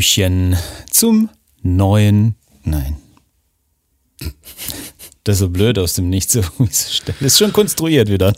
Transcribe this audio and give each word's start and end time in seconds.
Hallöchen 0.00 0.56
zum 0.90 1.28
neuen. 1.62 2.34
Nein. 2.64 2.96
Das 5.24 5.34
ist 5.34 5.40
so 5.40 5.50
blöd 5.50 5.78
aus 5.78 5.92
dem 5.92 6.08
Nichts. 6.08 6.32
So 6.32 6.40
ist 7.20 7.38
schon 7.38 7.52
konstruiert 7.52 8.08
wieder. 8.08 8.32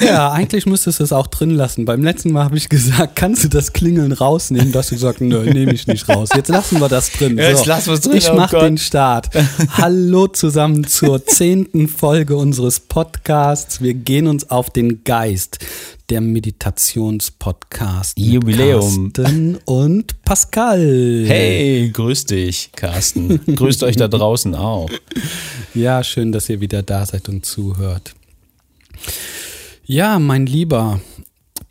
Ja, 0.00 0.32
eigentlich 0.32 0.64
müsstest 0.64 1.00
du 1.00 1.04
es 1.04 1.12
auch 1.12 1.26
drin 1.26 1.50
lassen. 1.50 1.84
Beim 1.84 2.02
letzten 2.02 2.32
Mal 2.32 2.44
habe 2.44 2.56
ich 2.56 2.70
gesagt, 2.70 3.14
kannst 3.14 3.44
du 3.44 3.48
das 3.48 3.74
Klingeln 3.74 4.12
rausnehmen? 4.12 4.72
Du 4.72 4.78
hast 4.78 4.88
gesagt, 4.88 5.20
nö, 5.20 5.44
nehme 5.44 5.74
ich 5.74 5.86
nicht 5.86 6.08
raus. 6.08 6.30
Jetzt 6.34 6.48
lassen 6.48 6.80
wir 6.80 6.88
das 6.88 7.12
drin. 7.12 7.36
Ja, 7.36 7.50
jetzt 7.50 7.66
lassen 7.66 7.88
wir 7.88 7.94
es 7.94 8.00
drin. 8.00 8.16
Ich 8.16 8.30
oh 8.30 8.34
mache 8.34 8.56
Gott. 8.56 8.62
den 8.62 8.78
Start. 8.78 9.28
Hallo 9.72 10.28
zusammen 10.28 10.86
zur 10.86 11.26
zehnten 11.26 11.88
Folge 11.88 12.36
unseres 12.36 12.80
Podcasts. 12.80 13.82
Wir 13.82 13.92
gehen 13.92 14.26
uns 14.26 14.48
auf 14.48 14.70
den 14.70 15.04
Geist. 15.04 15.58
Der 16.08 16.20
Meditationspodcast. 16.20 18.16
Jubiläum. 18.18 19.12
Carsten 19.12 19.58
und 19.64 20.22
Pascal. 20.22 21.24
Hey, 21.26 21.90
grüß 21.92 22.26
dich, 22.26 22.70
Carsten. 22.76 23.40
Grüßt 23.56 23.82
euch 23.82 23.96
da 23.96 24.06
draußen 24.06 24.54
auch. 24.54 24.88
Ja, 25.74 26.04
schön, 26.04 26.30
dass 26.30 26.48
ihr 26.48 26.60
wieder 26.60 26.84
da 26.84 27.04
seid 27.04 27.28
und 27.28 27.44
zuhört. 27.44 28.14
Ja, 29.84 30.20
mein 30.20 30.46
Lieber, 30.46 31.00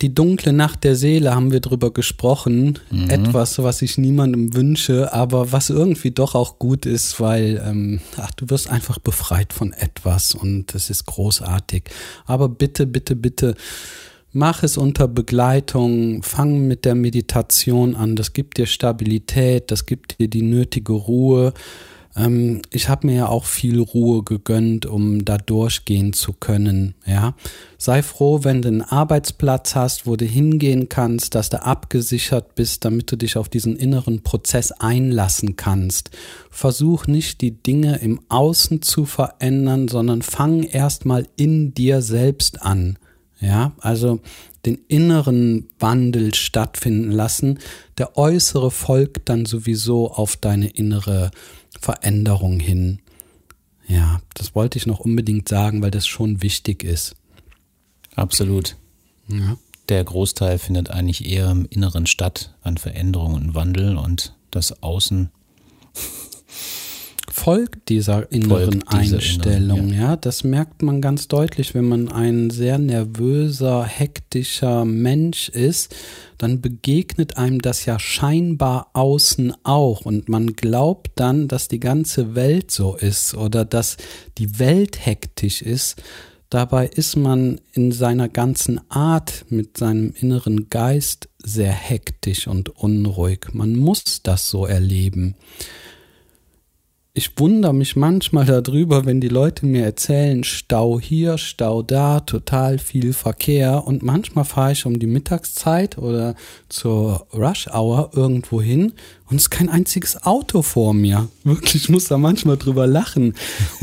die 0.02 0.14
dunkle 0.14 0.52
Nacht 0.52 0.84
der 0.84 0.96
Seele 0.96 1.34
haben 1.34 1.50
wir 1.52 1.60
drüber 1.60 1.90
gesprochen. 1.90 2.78
Etwas, 3.08 3.58
was 3.58 3.80
ich 3.80 3.96
niemandem 3.96 4.54
wünsche, 4.54 5.14
aber 5.14 5.52
was 5.52 5.70
irgendwie 5.70 6.10
doch 6.10 6.34
auch 6.34 6.58
gut 6.58 6.84
ist, 6.84 7.18
weil 7.20 7.62
ähm, 7.64 8.00
ach, 8.18 8.32
du 8.32 8.50
wirst 8.50 8.68
einfach 8.68 8.98
befreit 8.98 9.54
von 9.54 9.72
etwas 9.72 10.34
und 10.34 10.74
es 10.74 10.90
ist 10.90 11.06
großartig. 11.06 11.84
Aber 12.26 12.50
bitte, 12.50 12.86
bitte, 12.86 13.16
bitte. 13.16 13.54
Mach 14.38 14.62
es 14.62 14.76
unter 14.76 15.08
Begleitung, 15.08 16.22
fang 16.22 16.68
mit 16.68 16.84
der 16.84 16.94
Meditation 16.94 17.96
an. 17.96 18.16
Das 18.16 18.34
gibt 18.34 18.58
dir 18.58 18.66
Stabilität, 18.66 19.70
das 19.70 19.86
gibt 19.86 20.18
dir 20.18 20.28
die 20.28 20.42
nötige 20.42 20.92
Ruhe. 20.92 21.54
Ähm, 22.14 22.60
ich 22.70 22.90
habe 22.90 23.06
mir 23.06 23.16
ja 23.16 23.28
auch 23.28 23.46
viel 23.46 23.80
Ruhe 23.80 24.24
gegönnt, 24.24 24.84
um 24.84 25.24
da 25.24 25.38
durchgehen 25.38 26.12
zu 26.12 26.34
können. 26.34 26.94
Ja, 27.06 27.34
sei 27.78 28.02
froh, 28.02 28.40
wenn 28.42 28.60
du 28.60 28.68
einen 28.68 28.82
Arbeitsplatz 28.82 29.74
hast, 29.74 30.06
wo 30.06 30.16
du 30.16 30.26
hingehen 30.26 30.90
kannst, 30.90 31.34
dass 31.34 31.48
du 31.48 31.64
abgesichert 31.64 32.54
bist, 32.56 32.84
damit 32.84 33.10
du 33.10 33.16
dich 33.16 33.38
auf 33.38 33.48
diesen 33.48 33.74
inneren 33.74 34.22
Prozess 34.22 34.70
einlassen 34.70 35.56
kannst. 35.56 36.10
Versuch 36.50 37.06
nicht 37.06 37.40
die 37.40 37.62
Dinge 37.62 38.00
im 38.00 38.20
Außen 38.28 38.82
zu 38.82 39.06
verändern, 39.06 39.88
sondern 39.88 40.20
fang 40.20 40.62
erstmal 40.62 41.26
in 41.36 41.72
dir 41.72 42.02
selbst 42.02 42.60
an. 42.60 42.98
Ja, 43.38 43.72
also 43.78 44.20
den 44.64 44.78
inneren 44.88 45.68
Wandel 45.78 46.34
stattfinden 46.34 47.10
lassen. 47.10 47.58
Der 47.98 48.16
äußere 48.16 48.70
folgt 48.70 49.28
dann 49.28 49.44
sowieso 49.44 50.10
auf 50.10 50.36
deine 50.36 50.68
innere 50.68 51.30
Veränderung 51.78 52.58
hin. 52.58 53.00
Ja, 53.86 54.20
das 54.34 54.54
wollte 54.54 54.78
ich 54.78 54.86
noch 54.86 55.00
unbedingt 55.00 55.48
sagen, 55.48 55.82
weil 55.82 55.90
das 55.90 56.06
schon 56.06 56.42
wichtig 56.42 56.82
ist. 56.82 57.14
Absolut. 58.14 58.76
Ja. 59.28 59.56
Der 59.88 60.02
Großteil 60.02 60.58
findet 60.58 60.90
eigentlich 60.90 61.26
eher 61.26 61.50
im 61.50 61.66
Inneren 61.66 62.06
statt, 62.06 62.54
an 62.62 62.76
Veränderung 62.76 63.34
und 63.34 63.54
Wandel 63.54 63.96
und 63.96 64.34
das 64.50 64.82
Außen. 64.82 65.30
Folgt 67.38 67.90
dieser 67.90 68.32
inneren 68.32 68.80
Folgt 68.80 68.92
dieser 68.92 69.16
Einstellung, 69.18 69.90
inneren, 69.90 70.00
ja. 70.00 70.16
Das 70.16 70.42
merkt 70.42 70.80
man 70.80 71.02
ganz 71.02 71.28
deutlich, 71.28 71.74
wenn 71.74 71.86
man 71.86 72.08
ein 72.08 72.48
sehr 72.48 72.78
nervöser, 72.78 73.84
hektischer 73.84 74.86
Mensch 74.86 75.50
ist, 75.50 75.94
dann 76.38 76.62
begegnet 76.62 77.36
einem 77.36 77.60
das 77.60 77.84
ja 77.84 77.98
scheinbar 77.98 78.88
außen 78.94 79.52
auch 79.64 80.06
und 80.06 80.30
man 80.30 80.54
glaubt 80.54 81.12
dann, 81.16 81.46
dass 81.46 81.68
die 81.68 81.78
ganze 81.78 82.34
Welt 82.34 82.70
so 82.70 82.96
ist 82.96 83.34
oder 83.34 83.66
dass 83.66 83.98
die 84.38 84.58
Welt 84.58 85.04
hektisch 85.04 85.60
ist. 85.60 86.02
Dabei 86.48 86.86
ist 86.86 87.16
man 87.16 87.60
in 87.74 87.92
seiner 87.92 88.30
ganzen 88.30 88.80
Art 88.90 89.44
mit 89.50 89.76
seinem 89.76 90.14
inneren 90.18 90.70
Geist 90.70 91.28
sehr 91.44 91.72
hektisch 91.72 92.48
und 92.48 92.70
unruhig. 92.70 93.48
Man 93.52 93.76
muss 93.76 94.22
das 94.22 94.48
so 94.48 94.64
erleben. 94.64 95.36
Ich 97.18 97.30
wundere 97.38 97.72
mich 97.72 97.96
manchmal 97.96 98.44
darüber, 98.44 99.06
wenn 99.06 99.22
die 99.22 99.28
Leute 99.28 99.64
mir 99.64 99.86
erzählen, 99.86 100.44
Stau 100.44 101.00
hier, 101.00 101.38
Stau 101.38 101.80
da, 101.80 102.20
total 102.20 102.78
viel 102.78 103.14
Verkehr 103.14 103.84
und 103.86 104.02
manchmal 104.02 104.44
fahre 104.44 104.72
ich 104.72 104.84
um 104.84 104.98
die 104.98 105.06
Mittagszeit 105.06 105.96
oder 105.96 106.34
zur 106.68 107.26
Rush 107.32 107.68
Hour 107.68 108.10
irgendwo 108.12 108.60
hin 108.60 108.92
und 109.30 109.36
es 109.36 109.44
ist 109.44 109.50
kein 109.50 109.70
einziges 109.70 110.24
Auto 110.24 110.60
vor 110.60 110.92
mir. 110.92 111.28
Wirklich, 111.42 111.84
ich 111.84 111.88
muss 111.88 112.04
da 112.04 112.18
manchmal 112.18 112.58
drüber 112.58 112.86
lachen. 112.86 113.32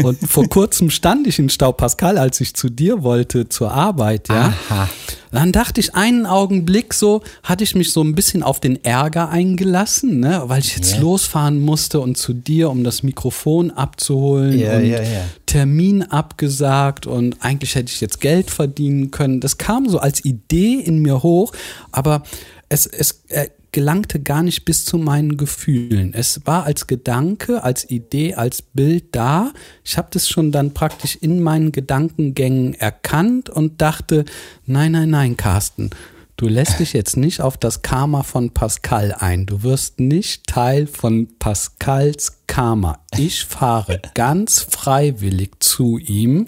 Und 0.03 0.19
vor 0.19 0.47
kurzem 0.47 0.91
stand 0.91 1.25
ich 1.25 1.39
in 1.39 1.49
Stau 1.49 1.71
Pascal, 1.71 2.19
als 2.19 2.39
ich 2.39 2.53
zu 2.53 2.69
dir 2.69 3.01
wollte 3.01 3.49
zur 3.49 3.71
Arbeit, 3.71 4.29
ja. 4.29 4.53
Aha. 4.69 4.89
Dann 5.33 5.51
dachte 5.51 5.79
ich 5.81 5.95
einen 5.95 6.25
Augenblick 6.25 6.93
so, 6.93 7.21
hatte 7.43 7.63
ich 7.63 7.75
mich 7.75 7.91
so 7.91 8.01
ein 8.03 8.15
bisschen 8.15 8.43
auf 8.43 8.59
den 8.59 8.83
Ärger 8.85 9.29
eingelassen, 9.29 10.19
ne, 10.19 10.43
weil 10.45 10.59
ich 10.59 10.75
jetzt 10.75 10.93
Ja. 10.93 10.99
losfahren 11.01 11.59
musste 11.59 11.99
und 11.99 12.17
zu 12.17 12.33
dir, 12.33 12.69
um 12.69 12.83
das 12.83 13.03
Mikrofon 13.03 13.71
abzuholen 13.71 14.57
Ja, 14.59 14.77
und 14.77 14.85
ja. 14.85 14.99
Termin 15.47 16.03
abgesagt 16.03 17.07
und 17.07 17.37
eigentlich 17.43 17.75
hätte 17.75 17.91
ich 17.91 17.99
jetzt 18.01 18.21
Geld 18.21 18.51
verdienen 18.51 19.11
können. 19.11 19.39
Das 19.39 19.57
kam 19.57 19.89
so 19.89 19.99
als 19.99 20.23
Idee 20.23 20.75
in 20.75 20.99
mir 20.99 21.23
hoch, 21.23 21.51
aber 21.91 22.23
es, 22.69 22.85
es 22.85 23.23
äh, 23.29 23.47
gelangte 23.73 24.21
gar 24.21 24.43
nicht 24.43 24.63
bis 24.63 24.85
zu 24.85 24.97
meinen 24.97 25.35
Gefühlen. 25.35 26.13
Es 26.13 26.41
war 26.45 26.63
als 26.63 26.87
Gedanke, 26.87 27.63
als 27.63 27.89
Idee, 27.89 28.35
als 28.35 28.61
Bild 28.61 29.07
da. 29.11 29.51
Ich 29.83 29.97
habe 29.97 30.07
das 30.11 30.29
schon 30.29 30.53
dann 30.53 30.73
praktisch 30.73 31.17
in 31.17 31.41
meinen 31.41 31.73
Gedankengängen 31.73 32.75
erkannt 32.75 33.49
und 33.49 33.81
dachte, 33.81 34.23
nein, 34.65 34.93
nein, 34.93 35.09
nein, 35.09 35.35
Carsten, 35.35 35.89
du 36.37 36.47
lässt 36.47 36.79
dich 36.79 36.93
jetzt 36.93 37.17
nicht 37.17 37.41
auf 37.41 37.57
das 37.57 37.81
Karma 37.81 38.23
von 38.23 38.51
Pascal 38.51 39.11
ein. 39.11 39.45
Du 39.45 39.63
wirst 39.63 39.99
nicht 39.99 40.47
Teil 40.47 40.87
von 40.87 41.27
Pascals 41.37 42.43
Karma. 42.47 42.99
Ich 43.17 43.43
fahre 43.43 44.01
ganz 44.13 44.61
freiwillig 44.61 45.51
zu 45.59 45.97
ihm, 45.97 46.47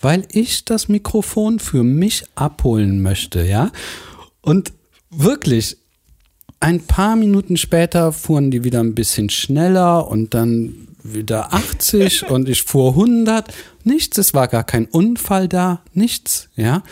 weil 0.00 0.26
ich 0.32 0.64
das 0.64 0.88
Mikrofon 0.88 1.58
für 1.58 1.82
mich 1.82 2.24
abholen 2.34 3.02
möchte, 3.02 3.44
ja? 3.44 3.70
Und 4.40 4.72
wirklich, 5.10 5.76
ein 6.60 6.80
paar 6.80 7.16
Minuten 7.16 7.56
später 7.56 8.12
fuhren 8.12 8.50
die 8.50 8.64
wieder 8.64 8.80
ein 8.80 8.94
bisschen 8.94 9.30
schneller 9.30 10.06
und 10.06 10.34
dann 10.34 10.88
wieder 11.02 11.54
80 11.54 12.28
und 12.30 12.46
ich 12.48 12.62
fuhr 12.62 12.90
100. 12.90 13.52
Nichts, 13.84 14.18
es 14.18 14.34
war 14.34 14.46
gar 14.46 14.64
kein 14.64 14.84
Unfall 14.84 15.48
da, 15.48 15.80
nichts, 15.94 16.50
ja. 16.54 16.82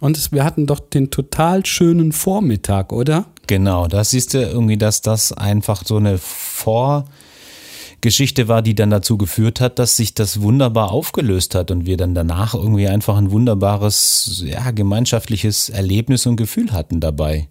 Und 0.00 0.16
es, 0.16 0.32
wir 0.32 0.42
hatten 0.42 0.66
doch 0.66 0.80
den 0.80 1.12
total 1.12 1.64
schönen 1.64 2.10
Vormittag, 2.10 2.92
oder? 2.92 3.26
Genau, 3.46 3.86
da 3.86 4.02
siehst 4.02 4.34
du 4.34 4.42
irgendwie, 4.42 4.76
dass 4.76 5.00
das 5.00 5.32
einfach 5.32 5.84
so 5.84 5.98
eine 5.98 6.18
Vorgeschichte 6.18 8.48
war, 8.48 8.62
die 8.62 8.74
dann 8.74 8.90
dazu 8.90 9.16
geführt 9.16 9.60
hat, 9.60 9.78
dass 9.78 9.96
sich 9.96 10.14
das 10.14 10.42
wunderbar 10.42 10.90
aufgelöst 10.90 11.54
hat 11.54 11.70
und 11.70 11.86
wir 11.86 11.96
dann 11.96 12.16
danach 12.16 12.54
irgendwie 12.54 12.88
einfach 12.88 13.16
ein 13.16 13.30
wunderbares, 13.30 14.42
ja, 14.44 14.72
gemeinschaftliches 14.72 15.68
Erlebnis 15.68 16.26
und 16.26 16.34
Gefühl 16.34 16.72
hatten 16.72 16.98
dabei. 16.98 17.48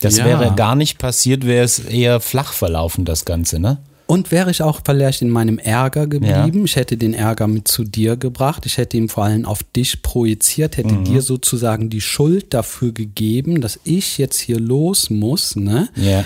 Das 0.00 0.16
Ja. 0.16 0.24
wäre 0.24 0.52
gar 0.56 0.74
nicht 0.74 0.98
passiert, 0.98 1.46
wäre 1.46 1.64
es 1.64 1.78
eher 1.78 2.20
flach 2.20 2.52
verlaufen, 2.52 3.04
das 3.04 3.24
Ganze, 3.24 3.58
ne? 3.58 3.78
Und 4.06 4.30
wäre 4.30 4.50
ich 4.50 4.60
auch 4.60 4.80
vielleicht 4.84 5.22
in 5.22 5.30
meinem 5.30 5.58
Ärger 5.58 6.06
geblieben, 6.06 6.66
ich 6.66 6.76
hätte 6.76 6.98
den 6.98 7.14
Ärger 7.14 7.46
mit 7.46 7.68
zu 7.68 7.84
dir 7.84 8.16
gebracht, 8.16 8.66
ich 8.66 8.76
hätte 8.76 8.98
ihn 8.98 9.08
vor 9.08 9.24
allem 9.24 9.46
auf 9.46 9.60
dich 9.74 10.02
projiziert, 10.02 10.76
hätte 10.76 10.96
dir 11.04 11.22
sozusagen 11.22 11.88
die 11.88 12.02
Schuld 12.02 12.52
dafür 12.52 12.92
gegeben, 12.92 13.62
dass 13.62 13.80
ich 13.84 14.18
jetzt 14.18 14.38
hier 14.40 14.60
los 14.60 15.08
muss, 15.08 15.56
ne? 15.56 15.88
Ja. 15.96 16.24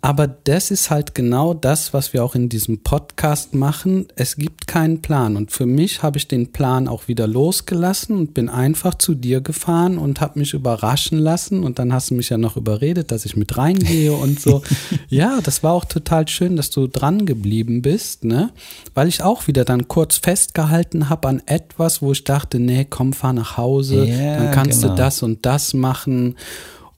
Aber 0.00 0.28
das 0.28 0.70
ist 0.70 0.90
halt 0.90 1.14
genau 1.14 1.54
das, 1.54 1.92
was 1.92 2.12
wir 2.12 2.22
auch 2.22 2.36
in 2.36 2.48
diesem 2.48 2.82
Podcast 2.82 3.54
machen. 3.54 4.06
Es 4.14 4.36
gibt 4.36 4.68
keinen 4.68 5.02
Plan. 5.02 5.36
Und 5.36 5.50
für 5.50 5.66
mich 5.66 6.04
habe 6.04 6.18
ich 6.18 6.28
den 6.28 6.52
Plan 6.52 6.86
auch 6.86 7.08
wieder 7.08 7.26
losgelassen 7.26 8.16
und 8.16 8.32
bin 8.32 8.48
einfach 8.48 8.94
zu 8.94 9.14
dir 9.14 9.40
gefahren 9.40 9.98
und 9.98 10.20
habe 10.20 10.38
mich 10.38 10.54
überraschen 10.54 11.18
lassen. 11.18 11.64
Und 11.64 11.80
dann 11.80 11.92
hast 11.92 12.10
du 12.10 12.14
mich 12.14 12.28
ja 12.28 12.38
noch 12.38 12.56
überredet, 12.56 13.10
dass 13.10 13.24
ich 13.24 13.36
mit 13.36 13.56
reingehe 13.56 14.12
und 14.12 14.40
so. 14.40 14.62
ja, 15.08 15.40
das 15.42 15.64
war 15.64 15.72
auch 15.72 15.84
total 15.84 16.28
schön, 16.28 16.54
dass 16.54 16.70
du 16.70 16.86
dran 16.86 17.26
geblieben 17.26 17.82
bist, 17.82 18.24
ne? 18.24 18.50
Weil 18.94 19.08
ich 19.08 19.22
auch 19.22 19.48
wieder 19.48 19.64
dann 19.64 19.88
kurz 19.88 20.18
festgehalten 20.18 21.08
habe 21.08 21.26
an 21.26 21.42
etwas, 21.46 22.02
wo 22.02 22.12
ich 22.12 22.22
dachte, 22.22 22.60
nee, 22.60 22.86
komm, 22.88 23.12
fahr 23.12 23.32
nach 23.32 23.56
Hause, 23.56 24.04
Ja, 24.04 24.36
dann 24.36 24.52
kannst 24.52 24.82
genau. 24.82 24.94
du 24.94 25.02
das 25.02 25.22
und 25.24 25.44
das 25.44 25.74
machen. 25.74 26.36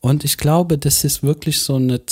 Und 0.01 0.25
ich 0.25 0.39
glaube, 0.39 0.79
das 0.79 1.05
ist 1.05 1.23
wirklich 1.23 1.61
so 1.61 1.77
eine 1.77 2.05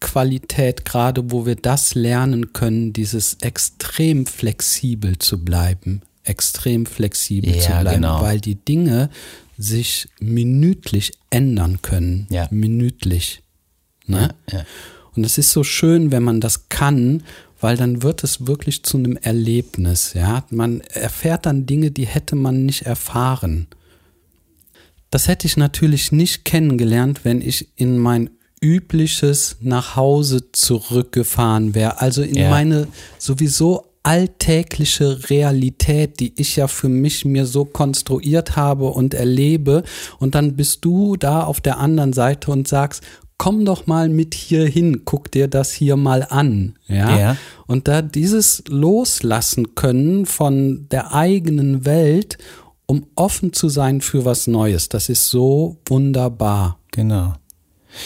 Zeitqualität, 0.00 0.84
gerade 0.84 1.30
wo 1.30 1.46
wir 1.46 1.56
das 1.56 1.94
lernen 1.94 2.52
können, 2.52 2.92
dieses 2.92 3.36
extrem 3.40 4.26
flexibel 4.26 5.18
zu 5.18 5.44
bleiben. 5.44 6.02
Extrem 6.24 6.86
flexibel 6.86 7.54
Ja, 7.54 7.60
zu 7.60 7.68
bleiben, 7.68 8.02
genau. 8.02 8.22
weil 8.22 8.40
die 8.40 8.56
Dinge 8.56 9.10
sich 9.56 10.08
minütlich 10.20 11.12
ändern 11.30 11.82
können. 11.82 12.26
Ja. 12.30 12.48
Minütlich. 12.50 13.42
Ne? 14.06 14.34
Ja. 14.50 14.64
Und 15.14 15.24
es 15.24 15.38
ist 15.38 15.52
so 15.52 15.64
schön, 15.64 16.10
wenn 16.12 16.22
man 16.22 16.40
das 16.40 16.68
kann, 16.68 17.22
weil 17.60 17.76
dann 17.76 18.02
wird 18.02 18.24
es 18.24 18.46
wirklich 18.46 18.82
zu 18.84 18.96
einem 18.96 19.16
Erlebnis. 19.18 20.14
Ja, 20.14 20.44
man 20.50 20.80
erfährt 20.80 21.46
dann 21.46 21.66
Dinge, 21.66 21.90
die 21.90 22.06
hätte 22.06 22.36
man 22.36 22.64
nicht 22.64 22.82
erfahren. 22.82 23.66
Das 25.10 25.28
hätte 25.28 25.46
ich 25.46 25.56
natürlich 25.56 26.12
nicht 26.12 26.44
kennengelernt, 26.44 27.24
wenn 27.24 27.42
ich 27.42 27.68
in 27.76 27.98
mein 27.98 28.30
übliches 28.60 29.56
Nachhause 29.60 30.52
zurückgefahren 30.52 31.74
wäre. 31.74 32.00
Also 32.00 32.22
in 32.22 32.34
Ja. 32.36 32.50
meine 32.50 32.88
sowieso 33.18 33.84
alltägliche 34.02 35.28
Realität, 35.30 36.20
die 36.20 36.32
ich 36.36 36.56
ja 36.56 36.68
für 36.68 36.88
mich 36.88 37.24
mir 37.24 37.46
so 37.46 37.64
konstruiert 37.64 38.56
habe 38.56 38.86
und 38.86 39.14
erlebe. 39.14 39.82
Und 40.18 40.34
dann 40.34 40.56
bist 40.56 40.84
du 40.84 41.16
da 41.16 41.42
auf 41.44 41.60
der 41.60 41.78
anderen 41.78 42.12
Seite 42.12 42.50
und 42.50 42.66
sagst, 42.66 43.02
komm 43.36 43.64
doch 43.64 43.86
mal 43.86 44.08
mit 44.08 44.34
hier 44.34 44.66
hin, 44.66 45.02
guck 45.04 45.30
dir 45.30 45.48
das 45.48 45.72
hier 45.72 45.96
mal 45.96 46.26
an. 46.28 46.76
Ja. 46.88 47.18
Ja. 47.18 47.36
Und 47.66 47.88
da 47.88 48.02
dieses 48.02 48.62
loslassen 48.68 49.74
können 49.74 50.26
von 50.26 50.86
der 50.90 51.14
eigenen 51.14 51.84
Welt, 51.84 52.38
um 52.86 53.06
offen 53.16 53.52
zu 53.52 53.68
sein 53.68 54.00
für 54.00 54.24
was 54.24 54.46
Neues, 54.46 54.88
das 54.88 55.08
ist 55.08 55.28
so 55.28 55.76
wunderbar. 55.86 56.78
Genau. 56.92 57.34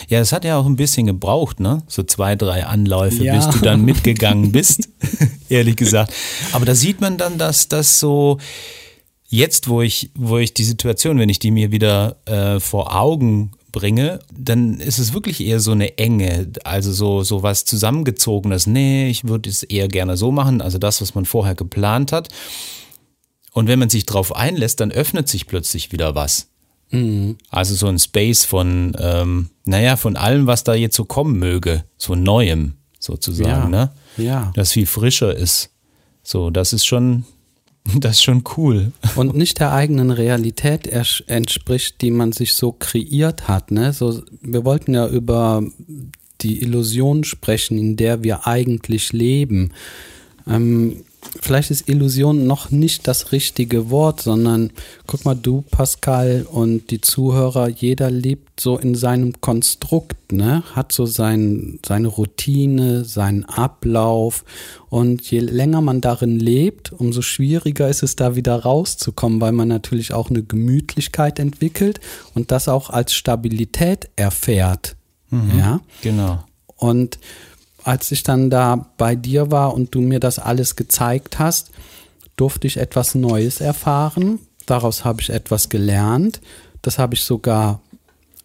Ja, 0.09 0.21
es 0.21 0.33
hat 0.33 0.45
ja 0.45 0.59
auch 0.59 0.67
ein 0.67 0.77
bisschen 0.77 1.07
gebraucht, 1.07 1.61
ne? 1.61 1.83
So 1.89 2.03
zwei, 2.03 2.37
drei 2.37 2.65
Anläufe, 2.67 3.23
Ja. 3.25 3.37
bis 3.37 3.49
du 3.51 3.59
dann 3.59 3.85
mitgegangen 3.85 4.53
bist, 4.53 4.89
ehrlich 5.49 5.77
gesagt. 5.77 6.13
Aber 6.53 6.65
da 6.65 6.75
sieht 6.75 7.01
man 7.01 7.19
dann, 7.19 7.39
dass 7.39 7.69
das 7.69 8.01
so 8.01 8.39
jetzt, 9.29 9.69
wo 9.69 9.83
ich, 9.83 10.11
wo 10.15 10.39
ich 10.39 10.55
die 10.55 10.65
Situation, 10.65 11.19
wenn 11.19 11.29
ich 11.29 11.39
die 11.39 11.51
mir 11.51 11.73
wieder 11.73 12.17
äh, 12.27 12.61
vor 12.61 12.95
Augen 12.99 13.53
bringe, 13.73 14.21
dann 14.33 14.79
ist 14.79 14.99
es 14.99 15.13
wirklich 15.15 15.41
eher 15.41 15.59
so 15.59 15.73
eine 15.73 15.99
Enge, 15.99 16.49
also 16.63 16.93
so, 16.93 17.23
so 17.25 17.43
was 17.43 17.65
zusammengezogenes. 17.65 18.69
Nee, 18.69 19.09
ich 19.09 19.25
würde 19.25 19.51
es 19.51 19.65
eher 19.65 19.89
gerne 19.89 20.17
so 20.17 20.31
machen, 20.31 20.61
also 20.61 20.79
das, 20.79 21.01
was 21.01 21.15
man 21.17 21.25
vorher 21.25 21.57
geplant 21.57 22.13
hat. 22.13 22.29
Und 23.53 23.67
wenn 23.69 23.79
man 23.81 23.91
sich 23.91 24.07
drauf 24.07 24.35
einlässt, 24.35 24.81
dann 24.81 24.93
öffnet 24.93 25.29
sich 25.29 25.47
plötzlich 25.47 25.91
wieder 25.93 26.15
was. 26.15 26.49
Also 27.51 27.75
so 27.75 27.87
ein 27.87 27.99
Space 27.99 28.45
von, 28.45 28.97
ähm, 28.99 29.51
naja, 29.65 29.97
von 29.97 30.17
allem, 30.17 30.47
was 30.47 30.65
da 30.65 30.75
jetzt 30.75 30.97
so 30.97 31.05
kommen 31.05 31.39
möge, 31.39 31.85
so 31.97 32.15
Neuem 32.15 32.75
sozusagen, 32.99 33.51
Ja, 33.51 33.69
ne? 33.69 33.93
ja. 34.17 34.53
Das 34.55 34.73
viel 34.73 34.87
frischer 34.87 35.35
ist. 35.35 35.71
So, 36.23 36.51
das 36.51 36.73
ist 36.73 36.87
schon, 36.87 37.25
das 37.99 38.13
ist 38.13 38.23
schon 38.23 38.45
cool. 38.57 38.93
Und 39.17 39.35
nicht 39.35 39.61
der 39.61 39.73
eigenen 39.73 40.11
Realität 40.11 40.87
entspricht, 40.87 42.01
die 42.01 42.11
man 42.11 42.33
sich 42.33 42.55
so 42.55 42.73
kreiert 42.73 43.49
hat. 43.49 43.71
Ne? 43.71 43.93
So, 43.93 44.23
wir 44.41 44.65
wollten 44.65 44.95
ja 44.95 45.07
über 45.07 45.63
die 46.41 46.63
Illusion 46.63 47.25
sprechen, 47.25 47.79
in 47.79 47.97
der 47.97 48.23
wir 48.23 48.47
eigentlich 48.47 49.13
leben. 49.13 49.73
Ähm, 50.47 51.05
vielleicht 51.41 51.71
ist 51.71 51.89
Illusion 51.89 52.47
noch 52.47 52.71
nicht 52.71 53.07
das 53.07 53.33
richtige 53.33 53.91
Wort, 53.91 54.23
sondern 54.23 54.71
guck 55.07 55.25
mal, 55.25 55.35
du, 55.35 55.63
Pascal, 55.63 56.47
und 56.51 56.91
die 56.91 57.01
Zuhörer, 57.01 57.69
jeder 57.69 58.11
lebt 58.11 58.61
so 58.61 58.79
in 58.79 58.95
seinem 58.95 59.41
Konstrukt, 59.41 60.33
ne? 60.33 60.63
Hat 60.75 60.93
so 60.93 61.07
sein, 61.07 61.79
seine 61.85 62.09
Routine, 62.09 63.05
seinen 63.05 63.45
Ablauf. 63.45 64.45
Und 64.89 65.31
je 65.31 65.41
länger 65.41 65.81
man 65.81 66.01
darin 66.01 66.39
lebt, 66.39 66.93
umso 66.93 67.21
schwieriger 67.21 67.89
ist 67.89 68.03
es, 68.03 68.17
da 68.17 68.37
wieder 68.37 68.57
rauszukommen, 68.57 69.41
weil 69.41 69.53
man 69.53 69.69
natürlich 69.69 70.13
auch 70.13 70.31
eine 70.31 70.43
Gemütlichkeit 70.43 71.39
entwickelt 71.39 72.01
und 72.35 72.51
das 72.51 72.69
auch 72.69 72.91
als 72.91 73.13
Stabilität 73.13 74.09
erfährt. 74.17 74.97
Ja. 75.59 75.81
Genau. 76.03 76.45
Und 76.77 77.19
als 77.85 78.11
ich 78.11 78.23
dann 78.23 78.51
da 78.51 78.87
bei 78.97 79.15
dir 79.15 79.51
war 79.51 79.75
und 79.75 79.95
du 79.95 80.01
mir 80.01 80.21
das 80.21 80.39
alles 80.39 80.75
gezeigt 80.75 81.39
hast, 81.39 81.71
durfte 82.37 82.67
ich 82.67 82.79
etwas 82.79 83.15
Neues 83.15 83.61
erfahren. 83.61 84.41
Daraus 84.67 85.05
habe 85.05 85.21
ich 85.21 85.31
etwas 85.31 85.69
gelernt. 85.69 86.41
Das 86.83 86.99
habe 86.99 87.15
ich 87.15 87.23
sogar 87.23 87.81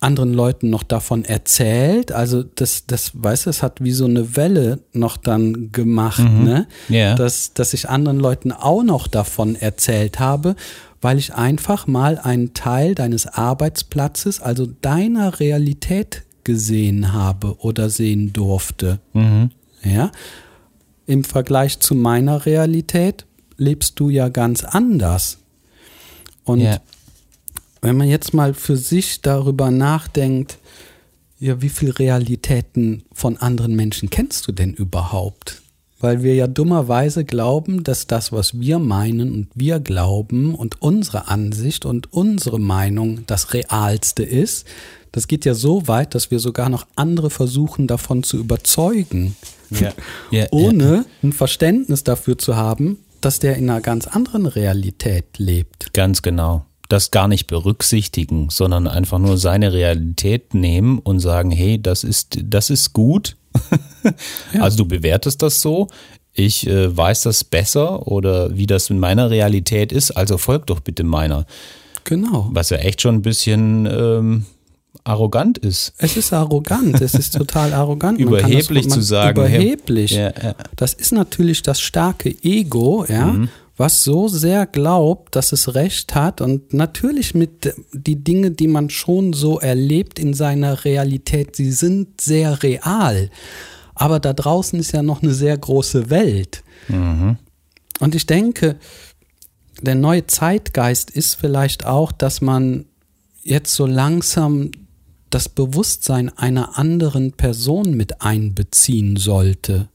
anderen 0.02 0.34
Leuten 0.34 0.70
noch 0.70 0.84
davon 0.84 1.26
erzählt. 1.26 2.12
Also 2.12 2.44
das, 2.44 2.86
das, 2.86 3.12
weißt 3.14 3.46
du, 3.46 3.50
es 3.50 3.64
hat 3.64 3.84
wie 3.84 3.92
so 3.92 4.06
eine 4.06 4.36
Welle 4.36 4.80
noch 4.94 5.18
dann 5.18 5.72
gemacht, 5.72 6.24
ne? 6.24 6.68
Ja. 6.88 7.16
Dass, 7.16 7.54
dass 7.54 7.74
ich 7.74 7.90
anderen 7.90 8.20
Leuten 8.20 8.52
auch 8.52 8.84
noch 8.84 9.08
davon 9.08 9.56
erzählt 9.56 10.20
habe, 10.20 10.56
weil 11.02 11.18
ich 11.18 11.34
einfach 11.34 11.88
mal 11.88 12.18
einen 12.18 12.54
Teil 12.54 12.96
deines 12.96 13.28
Arbeitsplatzes, 13.28 14.42
also 14.42 14.66
deiner 14.66 15.40
Realität 15.40 16.24
gesehen 16.50 17.14
habe 17.14 17.56
oder 17.60 17.90
sehen 17.92 18.34
durfte. 18.34 19.00
Ja. 19.84 20.12
Im 21.06 21.24
Vergleich 21.24 21.80
zu 21.80 21.94
meiner 21.94 22.46
Realität 22.48 23.26
lebst 23.58 24.00
du 24.00 24.10
ja 24.10 24.30
ganz 24.30 24.64
anders. 24.64 25.38
Und 26.44 26.62
Ja. 26.62 26.80
wenn 27.82 27.98
man 27.98 28.08
jetzt 28.08 28.34
mal 28.34 28.56
für 28.56 28.78
sich 28.78 29.22
darüber 29.22 29.70
nachdenkt, 29.70 30.58
ja, 31.40 31.62
wie 31.62 31.70
viele 31.70 31.98
Realitäten 32.00 33.04
von 33.14 33.38
anderen 33.38 33.76
Menschen 33.76 34.10
kennst 34.10 34.48
du 34.48 34.52
denn 34.52 34.74
überhaupt? 34.74 35.62
Weil 36.02 36.24
wir 36.24 36.34
ja 36.34 36.48
dummerweise 36.48 37.26
glauben, 37.26 37.84
dass 37.84 38.08
das, 38.08 38.32
was 38.32 38.60
wir 38.60 38.80
meinen 38.80 39.32
und 39.34 39.48
wir 39.54 39.80
glauben 39.80 40.56
und 40.56 40.82
unsere 40.82 41.28
Ansicht 41.28 41.86
und 41.86 42.12
unsere 42.14 42.60
Meinung 42.60 43.26
das 43.28 43.54
Realste 43.54 44.24
ist. 44.24 44.66
Das 45.12 45.28
geht 45.28 45.46
ja 45.46 45.54
so 45.54 45.88
weit, 45.88 46.16
dass 46.16 46.32
wir 46.32 46.40
sogar 46.40 46.70
noch 46.70 46.86
andere 46.96 47.30
versuchen, 47.30 47.88
davon 47.88 48.24
zu 48.24 48.38
überzeugen, 48.38 49.36
Ja. 49.70 49.94
Ja, 50.32 50.46
ohne 50.52 51.06
ein 51.24 51.34
Verständnis 51.34 52.04
dafür 52.04 52.38
zu 52.38 52.56
haben, 52.56 53.00
dass 53.22 53.40
der 53.40 53.56
in 53.58 53.70
einer 53.70 53.82
ganz 53.82 54.08
anderen 54.08 54.46
Realität 54.46 55.38
lebt. 55.38 55.94
Ganz 55.94 56.22
genau. 56.22 56.66
Das 56.88 57.12
gar 57.12 57.28
nicht 57.28 57.48
berücksichtigen, 57.48 58.50
sondern 58.50 58.88
einfach 58.88 59.20
nur 59.20 59.38
seine 59.38 59.74
Realität 59.74 60.54
nehmen 60.56 60.98
und 60.98 61.20
sagen, 61.20 61.52
hey, 61.52 61.80
das 61.80 62.04
ist, 62.04 62.40
das 62.44 62.70
ist 62.70 62.94
gut. 62.94 63.36
Also 64.60 64.78
du 64.78 64.86
bewertest 64.86 65.42
das 65.42 65.62
so. 65.62 65.90
Ich 66.34 66.66
äh, 66.68 66.96
weiß 66.96 67.22
das 67.22 67.44
besser 67.44 68.08
oder 68.08 68.56
wie 68.56 68.66
das 68.66 68.90
in 68.90 69.00
meiner 69.00 69.30
Realität 69.30 69.92
ist, 69.92 70.12
also 70.12 70.38
folg 70.38 70.68
doch 70.68 70.80
bitte 70.80 71.04
meiner. 71.04 71.46
Genau. 72.06 72.50
Was 72.54 72.70
ja 72.70 72.78
echt 72.78 73.02
schon 73.02 73.16
ein 73.16 73.22
bisschen 73.22 73.86
ähm, 73.86 74.46
arrogant 75.04 75.58
ist. 75.58 75.94
Es 75.98 76.18
ist 76.18 76.34
arrogant, 76.34 77.00
es 77.02 77.14
ist 77.14 77.36
total 77.36 77.74
arrogant. 77.74 78.20
Man 78.20 78.28
Überheblich 78.28 78.86
das, 78.86 78.94
zu 78.94 79.02
sagen, 79.02 79.40
Überheblich. 79.40 80.12
ja, 80.12 80.32
ja. 80.42 80.56
Das 80.76 80.94
ist 80.94 81.12
natürlich 81.12 81.62
das 81.62 81.80
starke 81.80 82.30
Ego, 82.44 83.06
ja, 83.08 83.36
was 83.78 84.04
so 84.04 84.28
sehr 84.28 84.66
glaubt, 84.66 85.36
dass 85.36 85.54
es 85.54 85.74
Recht 85.74 86.14
hat 86.14 86.42
und 86.42 86.74
natürlich 86.74 87.34
mit 87.34 87.74
die 87.94 88.18
Dinge, 88.18 88.52
die 88.52 88.68
man 88.68 88.90
schon 88.90 89.32
so 89.32 89.60
erlebt 89.60 90.20
in 90.20 90.34
seiner 90.34 90.84
Realität, 90.84 91.56
sie 91.56 91.72
sind 91.72 92.20
sehr 92.20 92.62
real. 92.62 93.30
Aber 93.96 94.20
da 94.20 94.34
draußen 94.34 94.78
ist 94.80 94.92
ja 94.92 95.02
noch 95.02 95.24
eine 95.24 95.34
sehr 95.34 95.58
große 95.58 96.10
Welt. 96.10 96.64
Und 98.00 98.16
ich 98.16 98.26
denke, 98.26 98.78
der 99.82 99.96
neue 99.96 100.28
Zeitgeist 100.28 101.10
ist 101.10 101.36
vielleicht 101.36 101.86
auch, 101.86 102.12
dass 102.12 102.42
man 102.42 102.86
jetzt 103.44 103.74
so 103.74 103.86
langsam 103.86 104.72
das 105.30 105.50
Bewusstsein 105.50 106.30
einer 106.38 106.78
anderen 106.78 107.34
Person 107.34 107.96
mit 107.96 108.22
einbeziehen 108.22 109.16
sollte 109.18 109.90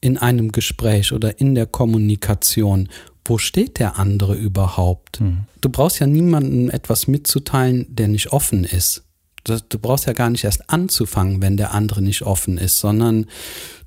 in 0.00 0.18
einem 0.18 0.52
Gespräch 0.52 1.12
oder 1.12 1.40
in 1.40 1.54
der 1.54 1.66
Kommunikation. 1.66 2.88
Wo 3.24 3.36
steht 3.36 3.78
der 3.78 3.98
andere 3.98 4.34
überhaupt? 4.34 5.20
Du 5.60 5.68
brauchst 5.68 5.98
ja 5.98 6.06
niemandem 6.06 6.70
etwas 6.70 7.08
mitzuteilen, 7.08 7.86
der 7.88 8.08
nicht 8.08 8.32
offen 8.32 8.64
ist. 8.64 9.04
Du 9.44 9.78
brauchst 9.78 10.06
ja 10.06 10.12
gar 10.12 10.30
nicht 10.30 10.44
erst 10.44 10.68
anzufangen, 10.68 11.40
wenn 11.40 11.56
der 11.56 11.72
andere 11.72 12.02
nicht 12.02 12.22
offen 12.22 12.58
ist, 12.58 12.78
sondern 12.80 13.26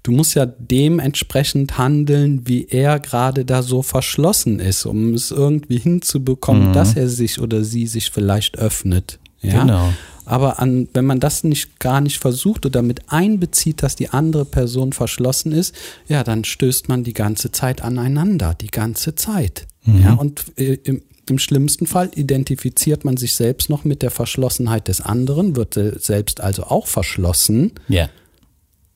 du 0.01 0.12
musst 0.12 0.34
ja 0.36 0.46
dementsprechend 0.46 1.77
handeln, 1.77 2.48
wie 2.48 2.65
er 2.65 3.00
gerade 3.00 3.46
da 3.46 3.62
so 3.62 3.84
verschlossen 3.84 4.60
ist, 4.60 4.86
um 4.86 5.13
es 5.13 5.30
irgendwie 5.32 5.77
hinzubekommen, 5.77 6.74
dass 6.74 6.96
er 6.96 7.10
sich 7.10 7.39
oder 7.39 7.63
sie 7.63 7.86
sich 7.86 8.10
vielleicht 8.10 8.58
öffnet. 8.58 9.20
Ja? 9.41 9.62
Genau. 9.62 9.94
Aber 10.25 10.60
an, 10.60 10.88
wenn 10.94 11.06
man 11.06 11.20
das 11.20 11.44
nicht 11.44 11.80
gar 11.80 12.00
nicht 12.01 12.20
versucht 12.20 12.66
oder 12.66 12.82
mit 12.82 13.12
einbezieht, 13.12 13.82
dass 13.84 13.96
die 13.96 14.10
andere 14.10 14.46
Person 14.46 14.94
verschlossen 14.94 15.51
ist, 15.51 15.74
ja, 16.08 16.24
dann 16.24 16.44
stößt 16.44 16.90
man 16.90 17.04
die 17.04 17.13
ganze 17.13 17.51
Zeit 17.51 17.82
aneinander, 17.82 18.54
die 18.60 18.68
ganze 18.72 19.16
Zeit. 19.16 19.68
Ja, 19.84 20.13
und 20.13 20.46
äh, 20.58 20.74
im, 20.84 21.01
im 21.28 21.40
schlimmsten 21.40 21.88
Fall 21.88 22.12
identifiziert 22.13 23.04
man 23.04 23.18
sich 23.18 23.34
selbst 23.34 23.68
noch 23.70 23.84
mit 23.84 24.04
der 24.04 24.12
Verschlossenheit 24.12 24.88
des 24.88 25.01
anderen, 25.01 25.56
wird 25.56 25.74
selbst 25.74 26.40
also 26.40 26.66
auch 26.66 26.86
verschlossen 26.86 27.72
Ja. 27.88 28.10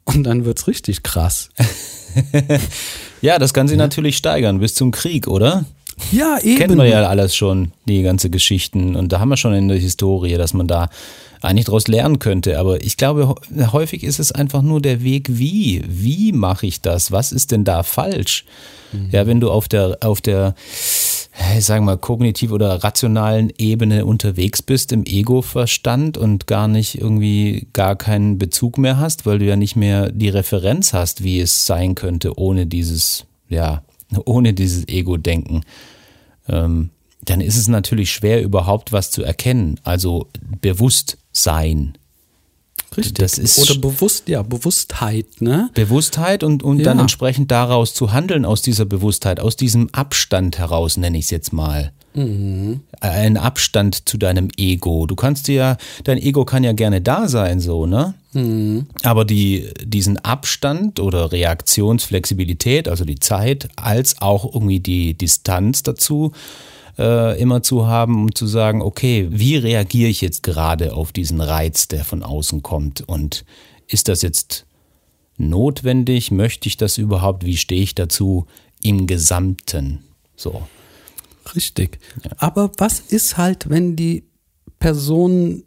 und 0.04 0.24
dann 0.26 0.46
wird's 0.46 0.68
richtig 0.68 1.02
krass. 1.02 1.50
Ja, 3.22 3.40
das 3.40 3.54
kann 3.54 3.68
sich 3.68 3.78
natürlich 3.78 4.18
steigern 4.18 4.60
bis 4.60 4.76
zum 4.76 4.92
Krieg, 4.92 5.28
oder? 5.28 5.66
Ja, 6.12 6.38
eben. 6.42 6.58
Kennt 6.58 6.76
man 6.76 6.88
ja 6.88 7.08
alles 7.08 7.36
schon, 7.36 7.72
die 7.86 8.02
ganze 8.02 8.30
Geschichten. 8.30 8.96
Und 8.96 9.12
da 9.12 9.20
haben 9.20 9.30
wir 9.30 9.38
schon 9.38 9.54
in 9.54 9.68
der 9.68 9.78
Historie, 9.78 10.36
dass 10.36 10.54
man 10.54 10.68
da 10.68 10.90
eigentlich 11.42 11.66
daraus 11.66 11.88
lernen 11.88 12.20
könnte. 12.20 12.60
Aber 12.60 12.84
ich 12.84 12.98
glaube, 12.98 13.36
häufig 13.72 14.04
ist 14.04 14.20
es 14.20 14.32
einfach 14.32 14.62
nur 14.62 14.82
der 14.82 15.04
Weg, 15.04 15.28
wie. 15.30 15.84
Wie 15.88 16.32
mache 16.32 16.68
ich 16.68 16.82
das? 16.82 17.12
Was 17.12 17.32
ist 17.32 17.52
denn 17.52 17.64
da 17.64 17.84
falsch? 17.84 18.46
Mhm. 18.92 19.10
Ja, 19.12 19.28
wenn 19.28 19.40
du 19.40 19.52
auf 19.52 19.68
der, 19.68 19.98
auf 20.02 20.22
der, 20.22 20.56
ich 21.58 21.66
sag 21.66 21.82
mal, 21.82 21.98
kognitiv 21.98 22.52
oder 22.52 22.84
rationalen 22.84 23.52
Ebene 23.58 24.06
unterwegs 24.06 24.62
bist, 24.62 24.92
im 24.92 25.06
Ego-Verstand 25.06 26.18
und 26.18 26.48
gar 26.48 26.68
nicht 26.68 27.00
irgendwie 27.00 27.68
gar 27.74 27.96
keinen 27.96 28.38
Bezug 28.38 28.78
mehr 28.78 28.98
hast, 28.98 29.26
weil 29.26 29.40
du 29.40 29.46
ja 29.46 29.56
nicht 29.56 29.76
mehr 29.76 30.12
die 30.12 30.30
Referenz 30.30 30.94
hast, 30.94 31.24
wie 31.24 31.40
es 31.40 31.66
sein 31.66 31.96
könnte, 31.96 32.38
ohne 32.38 32.66
dieses, 32.66 33.26
ja, 33.48 33.84
ohne 34.26 34.54
dieses 34.54 34.88
Ego-Denken. 34.88 35.64
Ähm, 36.48 36.90
dann 37.24 37.42
ist 37.42 37.58
es 37.58 37.68
natürlich 37.68 38.12
schwer, 38.12 38.42
überhaupt 38.44 38.92
was 38.92 39.12
zu 39.12 39.24
erkennen. 39.24 39.80
Also 39.84 40.28
Bewusstsein. 40.62 41.98
Richtig. 42.96 43.16
Das 43.16 43.38
ist 43.38 43.60
Oder 43.60 43.80
bewusst, 43.80 44.30
ja, 44.30 44.42
Bewusstheit, 44.42 45.42
ne? 45.42 45.70
Bewusstheit 45.74 46.44
und, 46.44 46.64
und 46.64 46.80
ja. 46.80 46.86
dann 46.86 47.00
entsprechend 47.00 47.52
daraus 47.52 47.94
zu 47.94 48.14
handeln, 48.14 48.46
aus 48.46 48.62
dieser 48.62 48.86
Bewusstheit, 48.86 49.40
aus 49.40 49.56
diesem 49.56 49.90
Abstand 49.94 50.60
heraus, 50.60 50.96
nenne 50.96 51.18
ich 51.18 51.26
es 51.26 51.32
jetzt 51.32 51.52
mal. 51.52 51.92
Mhm. 52.16 52.82
Ein 53.02 53.38
Abstand 53.38 54.08
zu 54.08 54.18
deinem 54.18 54.48
Ego. 54.58 55.06
Du 55.06 55.16
kannst 55.16 55.48
dir 55.48 55.56
ja, 55.56 55.78
dein 56.06 56.18
Ego 56.18 56.46
kann 56.46 56.64
ja 56.64 56.72
gerne 56.72 57.02
da 57.02 57.28
sein, 57.28 57.60
so, 57.60 57.86
ne? 57.86 58.14
Mhm. 58.34 58.88
Aber 59.04 59.26
die, 59.26 59.70
diesen 59.84 60.18
Abstand 60.20 61.00
oder 61.00 61.32
Reaktionsflexibilität, 61.32 62.88
also 62.88 63.04
die 63.04 63.20
Zeit, 63.20 63.68
als 63.76 64.22
auch 64.22 64.46
irgendwie 64.54 64.80
die 64.80 65.14
Distanz 65.14 65.84
dazu, 65.84 66.32
äh, 66.98 67.40
immer 67.40 67.62
zu 67.62 67.86
haben, 67.86 68.24
um 68.24 68.36
zu 68.36 68.48
sagen, 68.48 68.82
okay, 68.82 69.28
wie 69.30 69.58
reagiere 69.58 70.10
ich 70.10 70.22
jetzt 70.22 70.44
gerade 70.44 70.94
auf 70.94 71.12
diesen 71.12 71.42
Reiz, 71.42 71.90
der 71.90 72.06
von 72.06 72.24
außen 72.24 72.64
kommt? 72.64 73.08
Und 73.08 73.44
ist 73.88 74.08
das 74.08 74.22
jetzt 74.22 74.66
notwendig? 75.38 76.32
Möchte 76.32 76.70
ich 76.70 76.78
das 76.78 76.98
überhaupt? 76.98 77.46
Wie 77.46 77.58
stehe 77.58 77.82
ich 77.82 77.94
dazu 77.94 78.46
im 78.82 79.06
Gesamten? 79.06 80.00
So. 80.38 80.64
Richtig. 81.54 82.00
Ja. 82.24 82.32
Aber 82.38 82.72
was 82.78 83.00
ist 83.00 83.38
halt, 83.38 83.70
wenn 83.70 83.96
die 83.96 84.24
Personen, 84.80 85.64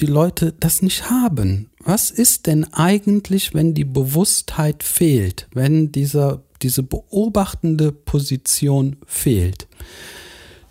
die 0.00 0.06
Leute 0.06 0.54
das 0.58 0.82
nicht 0.82 1.10
haben? 1.10 1.70
Was 1.80 2.10
ist 2.10 2.46
denn 2.46 2.72
eigentlich, 2.72 3.54
wenn 3.54 3.74
die 3.74 3.84
Bewusstheit 3.84 4.82
fehlt, 4.82 5.48
wenn 5.52 5.90
dieser, 5.92 6.42
diese 6.62 6.82
beobachtende 6.82 7.92
Position 7.92 8.96
fehlt? 9.06 9.68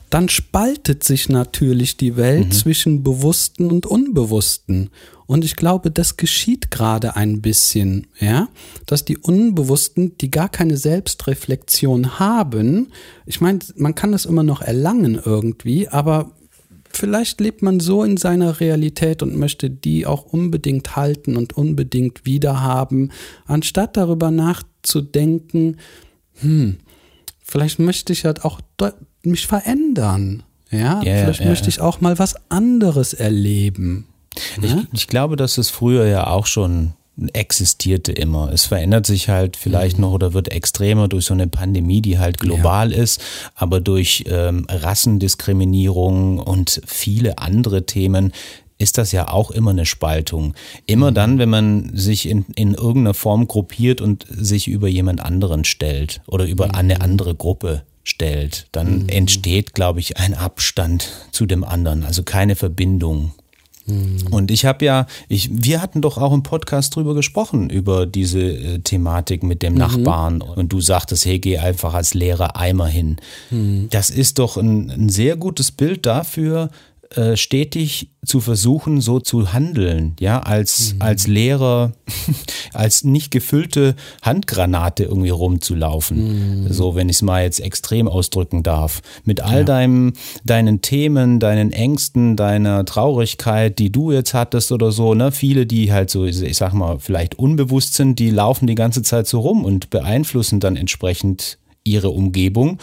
dann 0.10 0.30
spaltet 0.30 1.04
sich 1.04 1.30
natürlich 1.30 1.98
die 1.98 2.16
Welt 2.16 2.48
mhm. 2.48 2.52
zwischen 2.52 3.04
Bewussten 3.04 3.72
und 3.72 3.86
Unbewussten. 3.86 4.90
Und 5.28 5.44
ich 5.44 5.58
glaube, 5.58 5.92
das 5.92 6.16
geschieht 6.16 6.72
gerade 6.72 7.18
ein 7.18 7.42
bisschen, 7.42 8.08
ja, 8.20 8.48
dass 8.86 9.04
die 9.04 9.18
Unbewussten, 9.18 10.18
die 10.18 10.32
gar 10.32 10.48
keine 10.48 10.78
Selbstreflexion 10.78 12.18
haben, 12.18 12.88
ich 13.26 13.42
meine, 13.42 13.60
man 13.76 13.94
kann 13.94 14.14
das 14.14 14.26
immer 14.26 14.44
noch 14.44 14.62
erlangen 14.62 15.22
irgendwie, 15.24 15.90
aber 15.90 16.32
vielleicht 16.90 17.42
lebt 17.42 17.62
man 17.62 17.82
so 17.82 18.04
in 18.04 18.16
seiner 18.16 18.62
Realität 18.62 19.22
und 19.22 19.36
möchte 19.36 19.70
die 19.70 20.06
auch 20.06 20.24
unbedingt 20.26 20.96
halten 20.96 21.36
und 21.36 21.58
unbedingt 21.58 22.26
wiederhaben, 22.26 23.12
anstatt 23.46 23.98
darüber 23.98 24.32
nachzudenken, 24.32 25.78
hm, 26.36 26.78
vielleicht 27.44 27.80
möchte 27.80 28.14
ich 28.14 28.24
halt 28.24 28.46
auch 28.46 28.62
mich 29.24 29.46
verändern. 29.46 30.44
Ja, 30.70 31.02
yeah, 31.02 31.24
vielleicht 31.24 31.42
yeah, 31.42 31.50
möchte 31.50 31.70
ich 31.70 31.80
auch 31.80 32.02
mal 32.02 32.20
was 32.20 32.36
anderes 32.50 33.14
erleben. 33.14 34.08
Ich, 34.62 34.76
ne? 34.76 34.88
ich, 34.94 35.08
glaube, 35.08 35.36
dass 35.36 35.58
es 35.58 35.70
früher 35.70 36.06
ja 36.06 36.28
auch 36.28 36.46
schon 36.46 36.94
existierte 37.34 38.12
immer. 38.12 38.52
Es 38.54 38.66
verändert 38.66 39.06
sich 39.08 39.28
halt 39.30 39.58
vielleicht 39.58 39.98
mhm. 39.98 40.04
noch 40.04 40.12
oder 40.12 40.34
wird 40.34 40.50
extremer 40.50 41.08
durch 41.08 41.26
so 41.26 41.34
eine 41.34 41.48
Pandemie, 41.48 42.02
die 42.02 42.20
halt 42.20 42.38
global 42.38 42.92
ja. 42.92 43.02
ist, 43.02 43.22
aber 43.56 43.80
durch 43.80 44.26
ähm, 44.28 44.68
Rassendiskriminierung 44.70 46.40
und 46.40 46.82
viele 46.86 47.40
andere 47.40 47.86
Themen 47.86 48.34
ist 48.78 48.98
das 48.98 49.12
ja 49.12 49.30
auch 49.30 49.52
immer 49.52 49.72
eine 49.72 49.86
Spaltung. 49.86 50.54
Immer 50.86 51.12
mhm. 51.12 51.16
dann, 51.16 51.40
wenn 51.40 51.50
man 51.50 51.92
sich 51.96 52.30
in, 52.30 52.46
in 52.56 52.74
irgendeiner 52.74 53.14
Form 53.14 53.48
gruppiert 53.48 54.02
und 54.02 54.26
sich 54.30 54.68
über 54.68 54.88
jemand 54.88 55.20
anderen 55.20 55.66
stellt 55.66 56.22
oder 56.28 56.46
über 56.46 56.68
mhm. 56.68 56.76
eine 56.76 57.02
andere 57.02 57.36
Gruppe 57.36 57.84
stellt, 58.04 58.68
dann 58.72 59.04
mhm. 59.04 59.10
entsteht, 59.10 59.74
glaube 59.74 60.00
ich, 60.00 60.18
ein 60.18 60.34
Abstand 60.34 61.10
zu 61.32 61.46
dem 61.46 61.64
anderen, 61.64 62.06
also 62.06 62.24
keine 62.24 62.56
Verbindung. 62.56 63.34
Mhm. 63.88 64.28
Und 64.30 64.52
ich 64.52 64.66
habe 64.66 64.86
ja, 64.86 65.08
ich, 65.28 65.50
wir 65.52 65.82
hatten 65.82 66.02
doch 66.02 66.18
auch 66.18 66.34
im 66.34 66.44
Podcast 66.44 66.96
drüber 66.96 67.16
gesprochen, 67.16 67.70
über 67.70 68.06
diese 68.06 68.40
äh, 68.40 68.80
Thematik 68.80 69.44
mit 69.44 69.64
dem 69.64 69.74
mhm. 69.74 69.80
Nachbarn. 69.80 70.42
Und 70.42 70.74
du 70.74 70.82
sagtest, 70.82 71.26
hey, 71.26 71.40
geh 71.40 71.58
einfach 71.58 71.94
als 71.94 72.14
Lehrer 72.14 72.56
Eimer 72.58 72.88
hin. 72.88 73.18
Mhm. 73.50 73.88
Das 73.90 74.10
ist 74.10 74.40
doch 74.40 74.58
ein, 74.58 74.92
ein 74.92 75.10
sehr 75.10 75.38
gutes 75.38 75.72
Bild 75.72 76.06
dafür, 76.06 76.70
äh, 77.16 77.38
stetig 77.38 78.10
zu 78.26 78.42
versuchen, 78.42 79.00
so 79.00 79.20
zu 79.20 79.54
handeln, 79.54 80.16
ja, 80.20 80.40
als, 80.40 80.94
mhm. 80.94 81.02
als 81.02 81.28
Lehrer, 81.28 81.94
als 82.74 83.04
nicht 83.06 83.32
gefüllte 83.32 83.96
Handgranate 84.22 85.06
irgendwie 85.06 85.30
rumzulaufen. 85.30 86.66
Mhm. 86.66 86.74
So, 86.74 86.96
wenn 86.96 87.08
ich 87.08 87.18
es 87.18 87.22
mal 87.22 87.44
jetzt 87.44 87.62
extrem 87.62 88.08
ausdrücken 88.08 88.64
darf. 88.64 89.02
Mit 89.24 89.42
all 89.42 89.60
ja. 89.60 89.64
deinem, 89.64 90.14
deinen 90.44 90.82
Themen, 90.82 91.40
deinen 91.40 91.72
Ängsten, 91.72 92.36
deiner 92.36 92.84
Traurigkeit, 92.84 93.80
die 93.80 93.92
du 93.92 94.12
jetzt 94.12 94.34
hattest 94.34 94.72
oder 94.72 94.92
so, 94.92 95.14
ne, 95.14 95.32
viele, 95.32 95.66
die 95.66 95.94
halt 95.94 96.10
so, 96.10 96.26
ich 96.26 96.58
sag 96.58 96.74
mal, 96.74 97.00
vielleicht 97.00 97.40
unbewusst 97.40 97.94
sind, 97.94 98.20
die 98.20 98.30
laufen 98.30 98.68
die 98.68 98.76
ganze 98.76 99.02
Zeit 99.02 99.28
so 99.28 99.40
rum 99.40 99.64
und 99.64 99.90
beeinflussen 99.90 100.60
dann 100.60 100.76
entsprechend 100.76 101.58
ihre 101.84 102.10
Umgebung. 102.10 102.80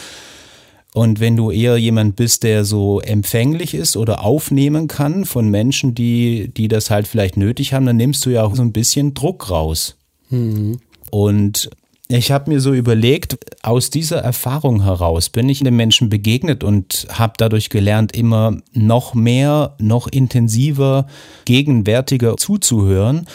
Und 0.94 1.18
wenn 1.18 1.34
du 1.34 1.50
eher 1.50 1.76
jemand 1.76 2.14
bist, 2.14 2.44
der 2.44 2.64
so 2.64 3.00
empfänglich 3.00 3.74
ist 3.74 3.96
oder 3.96 4.22
aufnehmen 4.22 4.86
kann 4.86 5.24
von 5.24 5.48
Menschen, 5.48 5.96
die, 5.96 6.52
die 6.56 6.68
das 6.68 6.88
halt 6.88 7.08
vielleicht 7.08 7.36
nötig 7.36 7.72
haben, 7.72 7.84
dann 7.84 7.96
nimmst 7.96 8.24
du 8.24 8.30
ja 8.30 8.44
auch 8.44 8.54
so 8.54 8.62
ein 8.62 8.72
bisschen 8.72 9.12
Druck 9.12 9.50
raus. 9.50 9.96
Mhm. 10.30 10.78
Und 11.10 11.68
ich 12.06 12.30
habe 12.30 12.48
mir 12.48 12.60
so 12.60 12.72
überlegt, 12.72 13.38
aus 13.64 13.90
dieser 13.90 14.18
Erfahrung 14.18 14.84
heraus 14.84 15.30
bin 15.30 15.48
ich 15.48 15.64
den 15.64 15.74
Menschen 15.74 16.10
begegnet 16.10 16.62
und 16.62 17.08
habe 17.10 17.32
dadurch 17.38 17.70
gelernt, 17.70 18.14
immer 18.14 18.58
noch 18.72 19.14
mehr, 19.14 19.74
noch 19.80 20.06
intensiver, 20.06 21.08
gegenwärtiger 21.44 22.36
zuzuhören. 22.36 23.26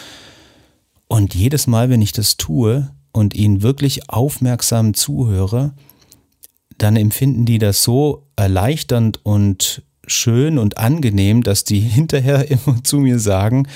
Und 1.08 1.34
jedes 1.34 1.66
Mal, 1.66 1.90
wenn 1.90 2.00
ich 2.00 2.12
das 2.12 2.38
tue 2.38 2.90
und 3.12 3.34
ihnen 3.34 3.60
wirklich 3.60 4.08
aufmerksam 4.08 4.94
zuhöre, 4.94 5.72
dann 6.80 6.96
empfinden 6.96 7.44
die 7.44 7.58
das 7.58 7.82
so 7.82 8.26
erleichternd 8.36 9.20
und 9.22 9.82
schön 10.06 10.58
und 10.58 10.78
angenehm, 10.78 11.42
dass 11.42 11.64
die 11.64 11.80
hinterher 11.80 12.50
immer 12.50 12.82
zu 12.82 12.98
mir 12.98 13.18
sagen, 13.18 13.68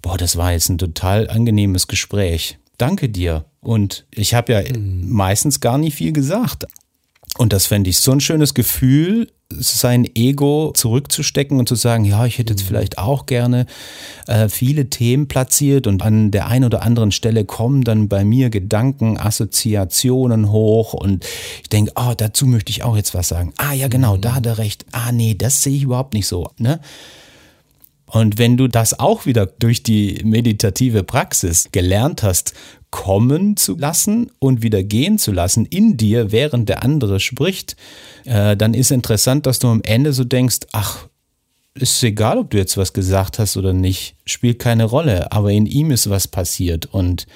boah, 0.00 0.16
das 0.16 0.36
war 0.36 0.52
jetzt 0.52 0.68
ein 0.68 0.78
total 0.78 1.28
angenehmes 1.28 1.88
Gespräch. 1.88 2.58
Danke 2.78 3.08
dir. 3.08 3.46
Und 3.60 4.06
ich 4.12 4.34
habe 4.34 4.52
ja 4.52 4.62
mhm. 4.62 5.10
meistens 5.10 5.60
gar 5.60 5.76
nicht 5.76 5.96
viel 5.96 6.12
gesagt. 6.12 6.66
Und 7.36 7.52
das 7.52 7.66
fände 7.66 7.90
ich 7.90 7.98
so 7.98 8.12
ein 8.12 8.20
schönes 8.20 8.54
Gefühl, 8.54 9.32
sein 9.52 10.08
Ego 10.14 10.72
zurückzustecken 10.74 11.58
und 11.58 11.68
zu 11.68 11.76
sagen, 11.76 12.04
ja, 12.04 12.26
ich 12.26 12.38
hätte 12.38 12.52
jetzt 12.52 12.64
mhm. 12.64 12.68
vielleicht 12.68 12.98
auch 12.98 13.26
gerne 13.26 13.66
äh, 14.26 14.48
viele 14.48 14.90
Themen 14.90 15.28
platziert 15.28 15.86
und 15.86 16.02
an 16.02 16.32
der 16.32 16.48
einen 16.48 16.64
oder 16.64 16.82
anderen 16.82 17.12
Stelle 17.12 17.44
kommen 17.44 17.84
dann 17.84 18.08
bei 18.08 18.24
mir 18.24 18.50
Gedanken, 18.50 19.18
Assoziationen 19.18 20.50
hoch 20.50 20.94
und 20.94 21.24
ich 21.62 21.68
denke, 21.68 21.92
oh, 21.94 22.12
dazu 22.16 22.46
möchte 22.46 22.70
ich 22.70 22.82
auch 22.82 22.96
jetzt 22.96 23.14
was 23.14 23.28
sagen. 23.28 23.52
Ah, 23.56 23.72
ja, 23.72 23.88
genau, 23.88 24.16
da 24.16 24.34
hat 24.34 24.46
er 24.46 24.58
recht. 24.58 24.84
Ah, 24.92 25.12
nee, 25.12 25.34
das 25.34 25.62
sehe 25.62 25.76
ich 25.76 25.84
überhaupt 25.84 26.14
nicht 26.14 26.26
so. 26.26 26.50
Ne? 26.58 26.80
Und 28.06 28.38
wenn 28.38 28.56
du 28.56 28.68
das 28.68 28.98
auch 28.98 29.26
wieder 29.26 29.46
durch 29.46 29.82
die 29.82 30.22
meditative 30.24 31.02
Praxis 31.02 31.68
gelernt 31.72 32.22
hast, 32.22 32.54
kommen 32.96 33.58
zu 33.58 33.76
lassen 33.76 34.32
und 34.38 34.62
wieder 34.62 34.82
gehen 34.82 35.18
zu 35.18 35.30
lassen 35.30 35.66
in 35.66 35.98
dir, 35.98 36.32
während 36.32 36.70
der 36.70 36.82
andere 36.82 37.20
spricht, 37.20 37.76
äh, 38.24 38.56
dann 38.56 38.72
ist 38.72 38.90
interessant, 38.90 39.44
dass 39.44 39.58
du 39.58 39.68
am 39.68 39.82
Ende 39.82 40.14
so 40.14 40.24
denkst, 40.24 40.60
ach, 40.72 41.06
ist 41.74 42.02
egal, 42.02 42.38
ob 42.38 42.48
du 42.48 42.56
jetzt 42.56 42.78
was 42.78 42.94
gesagt 42.94 43.38
hast 43.38 43.58
oder 43.58 43.74
nicht, 43.74 44.16
spielt 44.24 44.58
keine 44.58 44.84
Rolle, 44.84 45.30
aber 45.30 45.50
in 45.52 45.66
ihm 45.66 45.90
ist 45.90 46.08
was 46.08 46.26
passiert 46.26 46.86
und, 46.86 47.26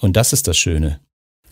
und 0.00 0.16
das 0.16 0.32
ist 0.32 0.48
das 0.48 0.56
Schöne. 0.56 1.00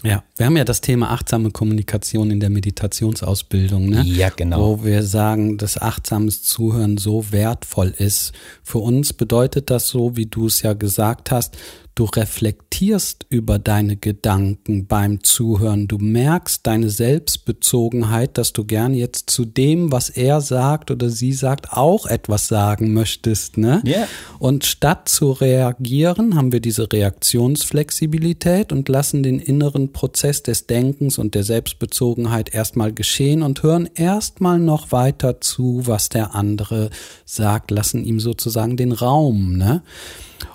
Ja, 0.02 0.24
wir 0.36 0.46
haben 0.46 0.56
ja 0.56 0.64
das 0.64 0.80
Thema 0.80 1.10
achtsame 1.10 1.50
Kommunikation 1.50 2.30
in 2.30 2.40
der 2.40 2.50
Meditationsausbildung, 2.50 3.90
ne? 3.90 4.02
Ja, 4.02 4.30
genau. 4.30 4.78
Wo 4.78 4.84
wir 4.84 5.02
sagen, 5.02 5.58
dass 5.58 5.80
achtsames 5.80 6.42
Zuhören 6.42 6.96
so 6.96 7.32
wertvoll 7.32 7.92
ist. 7.98 8.32
Für 8.62 8.78
uns 8.78 9.12
bedeutet 9.12 9.68
das 9.68 9.88
so, 9.88 10.16
wie 10.16 10.26
du 10.26 10.46
es 10.46 10.62
ja 10.62 10.72
gesagt 10.72 11.30
hast, 11.30 11.56
Du 11.96 12.04
reflektierst 12.04 13.24
über 13.30 13.58
deine 13.58 13.96
Gedanken 13.96 14.86
beim 14.86 15.24
Zuhören. 15.24 15.88
Du 15.88 15.96
merkst 15.96 16.66
deine 16.66 16.90
Selbstbezogenheit, 16.90 18.36
dass 18.36 18.52
du 18.52 18.66
gern 18.66 18.92
jetzt 18.92 19.30
zu 19.30 19.46
dem, 19.46 19.90
was 19.90 20.10
er 20.10 20.42
sagt 20.42 20.90
oder 20.90 21.08
sie 21.08 21.32
sagt, 21.32 21.72
auch 21.72 22.04
etwas 22.04 22.48
sagen 22.48 22.92
möchtest. 22.92 23.56
Ne? 23.56 23.80
Yeah. 23.86 24.08
Und 24.38 24.66
statt 24.66 25.08
zu 25.08 25.32
reagieren, 25.32 26.34
haben 26.34 26.52
wir 26.52 26.60
diese 26.60 26.92
Reaktionsflexibilität 26.92 28.72
und 28.72 28.90
lassen 28.90 29.22
den 29.22 29.40
inneren 29.40 29.94
Prozess 29.94 30.42
des 30.42 30.66
Denkens 30.66 31.16
und 31.16 31.34
der 31.34 31.44
Selbstbezogenheit 31.44 32.52
erstmal 32.52 32.92
geschehen 32.92 33.42
und 33.42 33.62
hören 33.62 33.88
erstmal 33.94 34.58
noch 34.58 34.92
weiter 34.92 35.40
zu, 35.40 35.86
was 35.86 36.10
der 36.10 36.34
andere 36.34 36.90
sagt, 37.24 37.70
lassen 37.70 38.04
ihm 38.04 38.20
sozusagen 38.20 38.76
den 38.76 38.92
Raum. 38.92 39.56
Ne? 39.56 39.80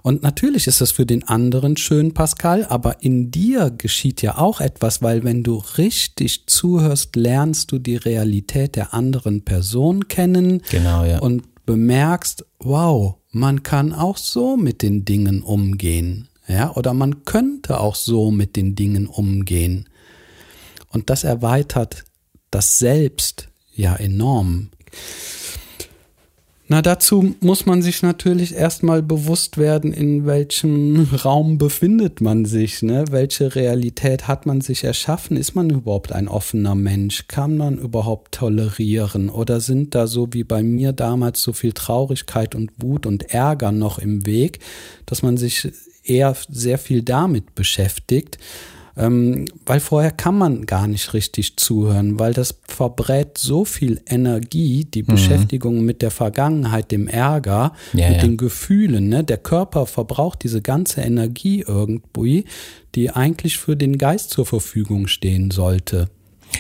Und 0.04 0.24
natürlich 0.24 0.68
ist 0.68 0.82
das 0.82 0.92
für 0.92 1.06
den 1.06 1.24
anderen 1.28 1.78
schön, 1.78 2.14
Pascal, 2.14 2.66
aber 2.66 3.04
in 3.04 3.32
dir 3.32 3.72
geschieht 3.72 4.22
ja 4.22 4.38
auch 4.38 4.62
etwas, 4.62 5.02
weil 5.02 5.24
wenn 5.24 5.44
du 5.44 5.64
richtig 5.78 6.48
zuhörst, 6.48 7.16
lernst 7.16 7.72
du 7.72 7.80
die 7.80 7.96
Realität 7.96 8.76
der 8.76 8.94
anderen 8.94 9.44
Person 9.44 10.08
kennen 10.08 10.62
Genau, 10.70 11.04
ja. 11.04 11.20
und 11.20 11.44
bemerkst, 11.66 12.46
wow, 12.60 13.16
man 13.32 13.64
kann 13.64 13.94
auch 13.94 14.18
so 14.18 14.58
mit 14.58 14.82
den 14.82 15.06
Dingen 15.06 15.42
umgehen. 15.42 16.28
Ja, 16.48 16.76
oder 16.76 16.94
man 16.94 17.24
könnte 17.24 17.80
auch 17.80 17.96
so 17.96 18.32
mit 18.32 18.56
den 18.56 18.76
Dingen 18.76 19.08
umgehen. 19.08 19.88
Und 20.90 21.10
das 21.10 21.24
erweitert 21.24 22.04
das 22.50 22.80
Selbst 22.80 23.48
ja 23.74 23.96
enorm. 23.96 24.70
Na, 26.72 26.82
dazu 26.82 27.36
muss 27.42 27.66
man 27.66 27.82
sich 27.82 28.02
natürlich 28.02 28.56
erstmal 28.56 29.04
bewusst 29.04 29.58
werden, 29.58 29.92
in 29.92 30.26
welchem 30.26 31.06
Raum 31.26 31.58
befindet 31.58 32.22
man 32.22 32.46
sich, 32.46 32.82
ne? 32.82 33.04
Welche 33.12 33.56
Realität 33.56 34.30
hat 34.30 34.46
man 34.46 34.62
sich 34.62 34.86
erschaffen? 34.86 35.36
Ist 35.36 35.54
man 35.54 35.70
überhaupt 35.70 36.14
ein 36.14 36.30
offener 36.30 36.76
Mensch? 36.76 37.28
Kann 37.28 37.58
man 37.58 37.78
überhaupt 37.78 38.36
tolerieren? 38.36 39.30
Oder 39.30 39.60
sind 39.60 39.96
da 39.96 40.08
so 40.08 40.30
wie 40.32 40.46
bei 40.46 40.64
mir 40.64 40.94
damals 40.94 41.42
so 41.42 41.52
viel 41.52 41.74
Traurigkeit 41.74 42.56
und 42.56 42.72
Wut 42.78 43.06
und 43.06 43.34
Ärger 43.34 43.74
noch 43.74 44.00
im 44.00 44.26
Weg, 44.26 44.60
dass 45.06 45.24
man 45.24 45.36
sich 45.36 45.74
eher 46.06 46.38
sehr 46.48 46.78
viel 46.78 47.04
damit 47.04 47.54
beschäftigt? 47.54 48.38
Ähm, 48.98 49.46
weil 49.66 49.80
vorher 49.80 50.12
kann 50.12 50.38
man 50.38 50.66
gar 50.66 50.88
nicht 50.88 51.14
richtig 51.14 51.58
zuhören, 51.58 52.20
weil 52.20 52.34
das 52.34 52.60
verbrät 52.68 53.38
so 53.38 53.66
viel 53.66 54.02
Energie, 54.06 54.86
die 54.86 55.04
Beschäftigung 55.04 55.84
mit 55.86 56.02
der 56.02 56.12
Vergangenheit, 56.12 56.92
dem 56.92 57.08
Ärger, 57.08 57.74
Ja, 57.94 58.10
mit 58.10 58.18
ja. 58.18 58.24
den 58.24 58.38
Gefühlen. 58.38 59.10
Ne? 59.10 59.24
Der 59.24 59.38
Körper 59.38 59.86
verbraucht 59.86 60.44
diese 60.44 60.62
ganze 60.62 61.02
Energie 61.02 61.64
irgendwie, 61.66 62.46
die 62.96 63.12
eigentlich 63.12 63.58
für 63.58 63.78
den 63.78 63.98
Geist 63.98 64.32
zur 64.32 64.46
Verfügung 64.46 65.08
stehen 65.08 65.52
sollte. 65.52 66.10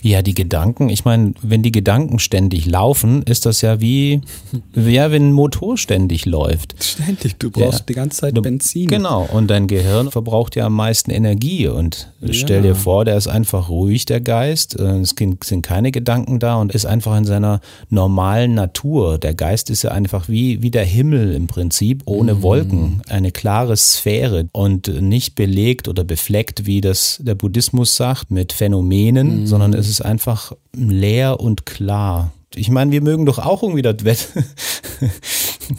Ja, 0.01 0.21
die 0.21 0.33
Gedanken, 0.33 0.89
ich 0.89 1.05
meine, 1.05 1.33
wenn 1.41 1.63
die 1.63 1.71
Gedanken 1.71 2.19
ständig 2.19 2.65
laufen, 2.65 3.23
ist 3.23 3.45
das 3.45 3.61
ja 3.61 3.81
wie, 3.81 4.21
ja, 4.75 5.11
wenn 5.11 5.29
ein 5.29 5.33
Motor 5.33 5.77
ständig 5.77 6.25
läuft. 6.25 6.75
Ständig, 6.83 7.37
du 7.37 7.51
brauchst 7.51 7.71
brauchst 7.71 7.89
die 7.89 7.93
ganze 7.93 8.21
Zeit 8.21 8.41
Benzin. 8.41 8.87
Genau, 8.87 9.27
und 9.31 9.49
dein 9.49 9.67
Gehirn 9.67 10.11
verbraucht 10.11 10.55
ja 10.55 10.65
am 10.65 10.75
meisten 10.75 11.11
Energie. 11.11 11.67
Und 11.67 12.11
stell 12.31 12.61
dir 12.61 12.75
vor, 12.75 13.05
der 13.05 13.17
ist 13.17 13.27
einfach 13.27 13.69
ruhig, 13.69 14.05
der 14.05 14.21
Geist. 14.21 14.79
äh, 14.79 14.99
Es 14.99 15.13
sind 15.17 15.43
sind 15.43 15.61
keine 15.61 15.91
Gedanken 15.91 16.39
da 16.39 16.55
und 16.55 16.71
ist 16.73 16.85
einfach 16.85 17.17
in 17.17 17.25
seiner 17.25 17.61
normalen 17.89 18.53
Natur. 18.53 19.17
Der 19.17 19.33
Geist 19.33 19.69
ist 19.69 19.83
ja 19.83 19.91
einfach 19.91 20.29
wie, 20.29 20.61
wie 20.61 20.71
der 20.71 20.85
Himmel 20.85 21.33
im 21.33 21.47
Prinzip, 21.47 22.03
ohne 22.05 22.41
Wolken. 22.41 23.01
Eine 23.09 23.31
klare 23.31 23.75
Sphäre 23.77 24.47
und 24.51 24.87
nicht 25.01 25.35
belegt 25.35 25.87
oder 25.87 26.03
befleckt, 26.03 26.65
wie 26.65 26.81
das 26.81 27.19
der 27.21 27.35
Buddhismus 27.35 27.95
sagt, 27.95 28.31
mit 28.31 28.53
Phänomenen, 28.53 29.47
sondern 29.47 29.73
es 29.81 29.89
ist 29.89 30.01
einfach 30.01 30.53
leer 30.73 31.39
und 31.39 31.65
klar. 31.65 32.31
Ich 32.55 32.69
meine, 32.69 32.91
wir 32.91 33.01
mögen 33.01 33.25
doch 33.25 33.39
auch 33.39 33.63
irgendwie 33.63 33.81
das 33.81 34.03
Wetter. 34.03 34.43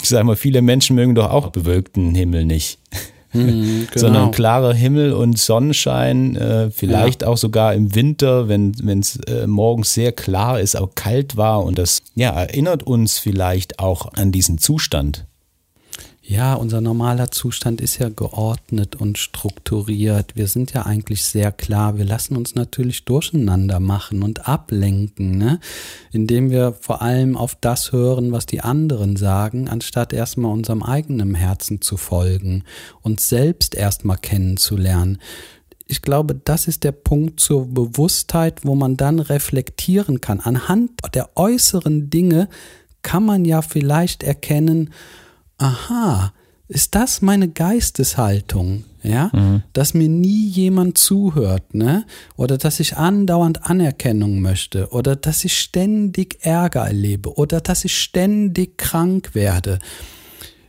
Ich 0.02 0.08
sag 0.08 0.24
mal, 0.24 0.36
viele 0.36 0.62
Menschen 0.62 0.96
mögen 0.96 1.14
doch 1.14 1.30
auch 1.30 1.48
bewölkten 1.50 2.14
Himmel 2.14 2.44
nicht. 2.44 2.78
Mhm, 3.32 3.88
Sondern 3.94 4.30
klarer 4.30 4.74
Himmel 4.74 5.12
und 5.12 5.38
Sonnenschein, 5.38 6.36
äh, 6.36 6.70
vielleicht 6.70 7.24
auch 7.24 7.36
sogar 7.36 7.74
im 7.74 7.94
Winter, 7.94 8.48
wenn 8.48 8.72
es 9.00 9.16
äh, 9.26 9.46
morgens 9.46 9.94
sehr 9.94 10.12
klar 10.12 10.60
ist, 10.60 10.76
auch 10.76 10.94
kalt 10.94 11.36
war. 11.36 11.64
Und 11.64 11.78
das 11.78 12.02
ja, 12.14 12.30
erinnert 12.30 12.82
uns 12.82 13.18
vielleicht 13.18 13.78
auch 13.78 14.12
an 14.14 14.32
diesen 14.32 14.58
Zustand. 14.58 15.26
Ja, 16.32 16.54
unser 16.54 16.80
normaler 16.80 17.30
Zustand 17.30 17.82
ist 17.82 17.98
ja 17.98 18.08
geordnet 18.08 18.96
und 18.96 19.18
strukturiert. 19.18 20.34
Wir 20.34 20.46
sind 20.46 20.72
ja 20.72 20.86
eigentlich 20.86 21.26
sehr 21.26 21.52
klar. 21.52 21.98
Wir 21.98 22.06
lassen 22.06 22.38
uns 22.38 22.54
natürlich 22.54 23.04
durcheinander 23.04 23.80
machen 23.80 24.22
und 24.22 24.48
ablenken, 24.48 25.36
ne? 25.36 25.60
indem 26.10 26.48
wir 26.48 26.72
vor 26.72 27.02
allem 27.02 27.36
auf 27.36 27.54
das 27.60 27.92
hören, 27.92 28.32
was 28.32 28.46
die 28.46 28.62
anderen 28.62 29.16
sagen, 29.16 29.68
anstatt 29.68 30.14
erstmal 30.14 30.52
unserem 30.52 30.82
eigenen 30.82 31.34
Herzen 31.34 31.82
zu 31.82 31.98
folgen, 31.98 32.64
uns 33.02 33.28
selbst 33.28 33.74
erstmal 33.74 34.16
kennenzulernen. 34.16 35.18
Ich 35.86 36.00
glaube, 36.00 36.34
das 36.34 36.66
ist 36.66 36.84
der 36.84 36.92
Punkt 36.92 37.40
zur 37.40 37.66
Bewusstheit, 37.66 38.60
wo 38.64 38.74
man 38.74 38.96
dann 38.96 39.18
reflektieren 39.18 40.22
kann. 40.22 40.40
Anhand 40.40 40.92
der 41.12 41.36
äußeren 41.36 42.08
Dinge 42.08 42.48
kann 43.02 43.22
man 43.22 43.44
ja 43.44 43.60
vielleicht 43.60 44.22
erkennen, 44.22 44.88
aha, 45.62 46.32
ist 46.68 46.94
das 46.94 47.22
meine 47.22 47.48
Geisteshaltung? 47.48 48.84
Ja, 49.04 49.32
dass 49.72 49.94
mir 49.94 50.08
nie 50.08 50.46
jemand 50.46 50.96
zuhört, 50.96 51.74
ne? 51.74 52.04
Oder 52.36 52.56
dass 52.56 52.78
ich 52.78 52.96
andauernd 52.96 53.68
Anerkennung 53.68 54.40
möchte, 54.40 54.90
oder 54.90 55.16
dass 55.16 55.44
ich 55.44 55.58
ständig 55.58 56.38
Ärger 56.42 56.86
erlebe, 56.86 57.34
oder 57.36 57.60
dass 57.60 57.84
ich 57.84 57.98
ständig 57.98 58.78
krank 58.78 59.34
werde. 59.34 59.80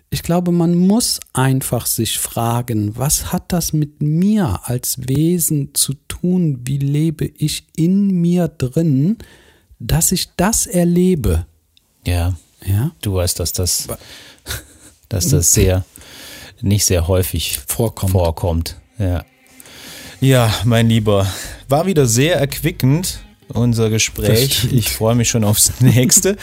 Ich 0.09 0.23
glaube, 0.23 0.51
man 0.51 0.73
muss 0.75 1.19
einfach 1.33 1.85
sich 1.85 2.17
fragen, 2.17 2.97
was 2.97 3.31
hat 3.31 3.51
das 3.53 3.71
mit 3.71 4.01
mir 4.01 4.61
als 4.63 4.97
Wesen 5.07 5.75
zu 5.75 5.93
tun? 6.07 6.61
Wie 6.65 6.79
lebe 6.79 7.25
ich 7.25 7.67
in 7.75 8.07
mir 8.19 8.47
drin, 8.47 9.17
dass 9.79 10.11
ich 10.11 10.35
das 10.35 10.65
erlebe? 10.65 11.45
Ja, 12.03 12.35
Ja, 12.65 12.91
du 13.01 13.15
weißt, 13.15 13.39
dass 13.39 13.53
das, 13.53 13.87
dass 15.13 15.29
das 15.29 15.53
sehr, 15.53 15.85
nicht 16.61 16.85
sehr 16.85 17.07
häufig 17.07 17.59
Vorkommt. 17.67 18.11
vorkommt. 18.11 18.75
Ja. 18.99 19.23
ja, 20.21 20.53
mein 20.63 20.87
Lieber, 20.87 21.27
war 21.67 21.85
wieder 21.85 22.05
sehr 22.05 22.35
erquickend, 22.35 23.19
unser 23.49 23.89
Gespräch. 23.89 24.67
Ich 24.71 24.89
freue 24.89 25.15
mich 25.15 25.29
schon 25.29 25.43
aufs 25.43 25.73
nächste. 25.81 26.37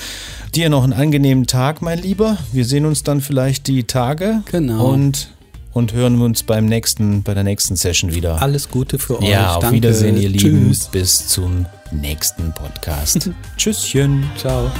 Dir 0.54 0.68
noch 0.68 0.84
einen 0.84 0.92
angenehmen 0.92 1.46
Tag, 1.46 1.82
mein 1.82 1.98
Lieber. 2.00 2.38
Wir 2.52 2.64
sehen 2.64 2.84
uns 2.86 3.02
dann 3.02 3.20
vielleicht 3.20 3.66
die 3.68 3.84
Tage. 3.84 4.42
Genau. 4.50 4.90
Und, 4.92 5.30
und 5.72 5.92
hören 5.92 6.20
uns 6.20 6.42
beim 6.42 6.66
nächsten, 6.66 7.22
bei 7.22 7.34
der 7.34 7.44
nächsten 7.44 7.76
Session 7.76 8.14
wieder. 8.14 8.42
alles 8.42 8.68
Gute 8.68 8.98
für 8.98 9.20
euch. 9.20 9.28
ja, 9.28 9.54
auf 9.54 9.60
Danke. 9.62 9.76
Wiedersehen, 9.76 10.16
ihr 10.20 10.28
Lieben. 10.28 10.68
Tschüss. 10.70 10.88
Bis 10.88 11.28
zum 11.28 11.66
nächsten 11.92 12.52
Podcast. 12.52 13.30
Tschüsschen. 13.56 14.28
Ciao. 14.36 14.70